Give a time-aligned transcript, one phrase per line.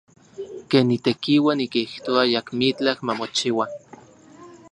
[0.69, 3.65] Ken nitekiua, nikijtoa ayakmitlaj mamochiua.